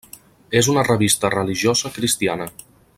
[0.61, 2.53] És una revista religiosa cristiana.